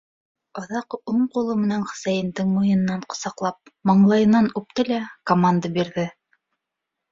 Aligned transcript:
Аҙаҡ 0.59 0.95
уң 1.11 1.27
ҡулы 1.35 1.57
менән 1.65 1.83
Хөсәйендең 1.91 2.49
муйынынан 2.55 3.05
ҡосаҡлап, 3.15 3.71
маңлайынан 3.93 4.51
үпте 4.63 4.89
лә 4.91 5.01
команда 5.35 5.75
бирҙе: 5.79 6.11